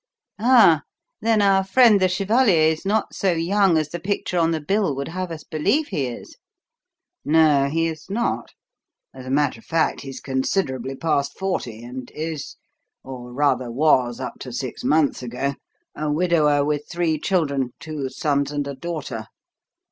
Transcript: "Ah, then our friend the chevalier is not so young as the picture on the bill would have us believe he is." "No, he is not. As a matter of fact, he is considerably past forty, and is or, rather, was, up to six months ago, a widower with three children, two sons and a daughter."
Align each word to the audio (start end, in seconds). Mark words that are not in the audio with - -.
"Ah, 0.39 0.81
then 1.21 1.43
our 1.43 1.63
friend 1.63 1.99
the 1.99 2.09
chevalier 2.09 2.71
is 2.71 2.87
not 2.87 3.13
so 3.13 3.33
young 3.33 3.77
as 3.77 3.89
the 3.89 3.99
picture 3.99 4.39
on 4.39 4.49
the 4.49 4.59
bill 4.59 4.95
would 4.95 5.09
have 5.09 5.29
us 5.29 5.43
believe 5.43 5.89
he 5.89 6.07
is." 6.07 6.37
"No, 7.23 7.69
he 7.69 7.85
is 7.85 8.09
not. 8.09 8.55
As 9.13 9.27
a 9.27 9.29
matter 9.29 9.59
of 9.59 9.65
fact, 9.65 10.01
he 10.01 10.09
is 10.09 10.19
considerably 10.19 10.95
past 10.95 11.37
forty, 11.37 11.83
and 11.83 12.09
is 12.15 12.55
or, 13.03 13.31
rather, 13.31 13.69
was, 13.69 14.19
up 14.19 14.39
to 14.39 14.51
six 14.51 14.83
months 14.83 15.21
ago, 15.21 15.53
a 15.95 16.11
widower 16.11 16.65
with 16.65 16.89
three 16.89 17.19
children, 17.19 17.69
two 17.79 18.09
sons 18.09 18.51
and 18.51 18.67
a 18.67 18.73
daughter." 18.73 19.27